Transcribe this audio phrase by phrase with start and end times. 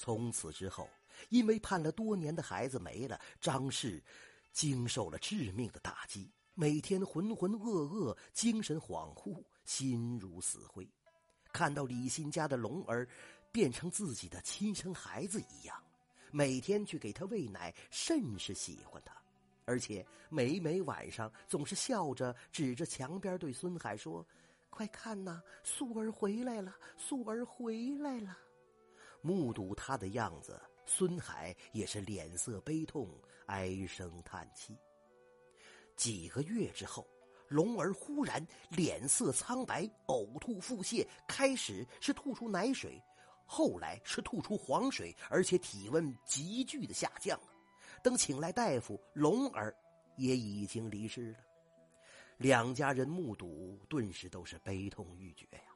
[0.00, 0.88] 从此之后，
[1.28, 4.02] 因为盼了多年的孩子没了，张氏
[4.50, 10.88] 经受了致命的打击，每天浑浑噩噩、精神恍惚、心如死灰。
[11.52, 13.06] 看到李新家的龙儿
[13.52, 15.76] 变成自己的亲生孩子一样，
[16.30, 19.14] 每天去给他喂奶，甚是喜欢他，
[19.66, 24.26] 而且每每晚上总是笑着指着墙边对孙海说
[24.70, 28.38] ：“快看呐，素儿回来了，素儿回来了。”
[29.22, 33.08] 目睹他的样子，孙海也是脸色悲痛，
[33.46, 34.76] 唉声叹气。
[35.96, 37.06] 几个月之后，
[37.48, 43.02] 龙儿忽然脸色苍白，呕吐腹泻，开始是吐出奶水，
[43.44, 47.48] 后来是吐出黄水，而且体温急剧的下降了。
[48.02, 49.76] 等请来大夫，龙儿
[50.16, 51.38] 也已经离世了。
[52.38, 55.69] 两家人目睹，顿时都是悲痛欲绝呀。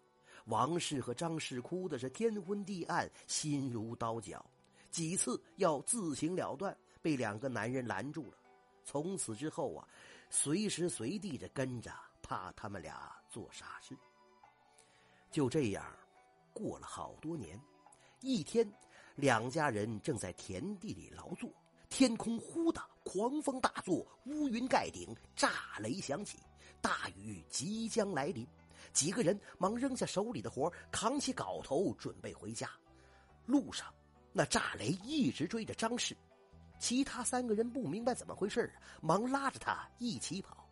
[0.46, 4.45] 王氏和张氏哭的是天昏地暗，心如刀绞，
[4.90, 8.36] 几次要自行了断，被两个男人拦住了。
[8.84, 9.88] 从此之后啊，
[10.28, 13.96] 随时随地的跟着，怕他们俩做傻事。
[15.30, 15.84] 就这样，
[16.52, 17.58] 过了好多年，
[18.20, 18.70] 一天，
[19.14, 21.51] 两家人正在田地里劳作，
[21.88, 26.38] 天空忽的狂风大作，乌云盖顶，炸雷响起，
[26.82, 28.46] 大雨即将来临。
[28.93, 32.71] 几个人忙扔下手里的活，扛起镐头准备回家。
[33.46, 33.93] 路上，
[34.32, 36.16] 那炸雷一直追着张氏，
[36.79, 40.68] 其他三个人不明白怎么回事忙拉着他一起跑。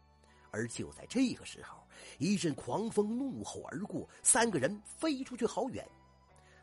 [0.50, 1.86] 而就在这个时候，
[2.18, 5.88] 一阵狂风怒吼而过，三个人飞出去好远。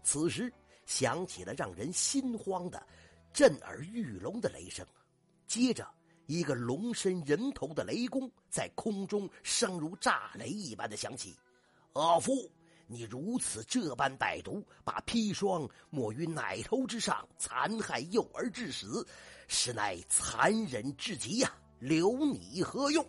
[0.03, 0.51] 此时
[0.85, 2.85] 响起了让人心慌的
[3.33, 4.85] 震耳欲聋的雷声
[5.47, 5.87] 接着。
[6.29, 11.35] 一个龙身人头的雷公在空中声如炸雷一般的响起。
[11.93, 12.47] 阿夫，
[12.85, 19.03] 你如此这般歹毒，把砒霜抹于奶头之上，残害幼儿致死，
[19.47, 21.51] 实乃残忍至极呀！
[21.79, 23.03] 留你何用？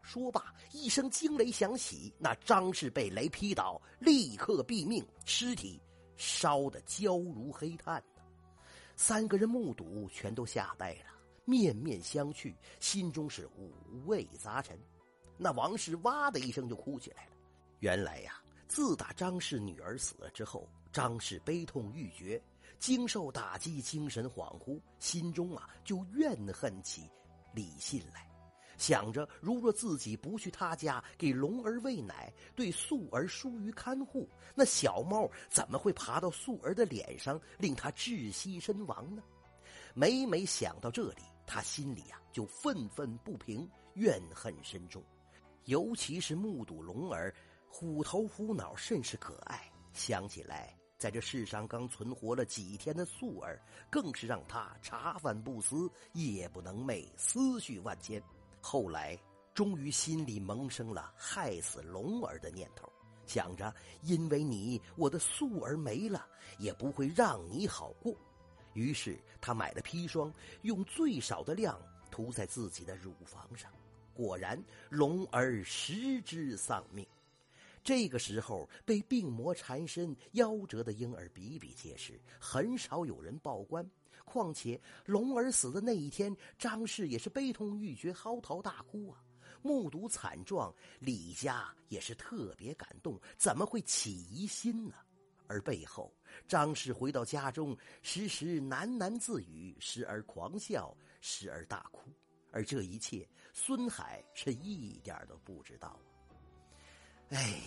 [0.00, 5.78] 说罢，一声惊雷响起，那张氏被雷劈倒，立刻毙命，尸体
[6.16, 8.02] 烧得焦如黑炭
[8.96, 11.12] 三个人目睹，全都吓呆了。
[11.44, 13.72] 面面相觑，心中是五
[14.06, 14.78] 味杂陈。
[15.36, 17.32] 那王氏哇的一声就哭起来了。
[17.80, 22.40] 原来呀，自打张氏女儿死了之后，张氏悲痛欲绝，
[22.78, 27.10] 经受打击，精神恍惚，心中啊就怨恨起
[27.52, 28.26] 李信来，
[28.78, 39.22] 想着如若自己不去他家给龙儿喂奶，对素儿疏于看护，那小猫怎么会爬到素儿的脸上，令他窒息身亡呢？
[39.94, 45.02] 每每想到这里，他心里呀就愤愤不平，怨恨深重。
[45.64, 47.34] 尤其是目睹龙儿
[47.68, 49.70] 虎头虎脑，甚是可爱。
[49.92, 53.60] 想起来，在这世上刚存活了几天的素儿，
[53.90, 58.22] 更是让他茶饭不思，夜不能寐，思绪万千。
[58.60, 59.18] 后来，
[59.54, 62.90] 终于心里萌生了害死龙儿的念头，
[63.24, 63.72] 想着
[64.02, 66.26] 因为你，我的素儿没了，
[66.58, 68.14] 也不会让你好过。
[68.74, 71.80] 于是他买了砒霜，用最少的量
[72.10, 73.72] 涂在自己的乳房上，
[74.12, 77.06] 果然龙儿食之丧命。
[77.82, 83.88] 这个时候被病魔缠身、夭折的婴儿比比皆是，很少有人报官。
[84.24, 89.22] 况且龙儿死的那一天，张氏也是悲痛欲绝、嚎啕大哭啊！
[89.60, 94.94] 目睹惨状，李家也是特别感动，怎么会起疑心呢？
[95.46, 96.12] 而背后，
[96.48, 102.10] 张氏回到家中，时时喃喃自语，时而狂笑，时而大哭。
[102.50, 106.00] 而这一切，孙海是一点都不知道啊！
[107.30, 107.60] 哎，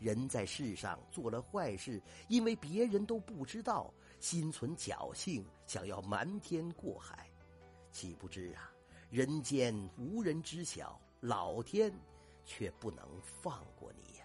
[0.00, 7.30] 人在世上做了坏事，因为别人都不知道，心存侥幸，想要瞒天过海，
[7.92, 8.72] 岂不知啊，
[9.10, 11.92] 人间无人知晓，老天
[12.44, 14.24] 却不能放过你呀！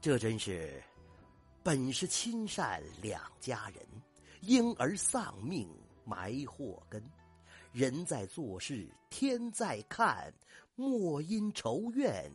[0.00, 0.82] 这真是。
[1.66, 3.84] 本是亲善两家人，
[4.42, 5.68] 婴儿丧命
[6.04, 7.02] 埋祸根。
[7.72, 10.32] 人在做事天在看，
[10.76, 12.30] 莫因仇怨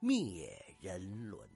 [0.00, 1.48] 灭人伦。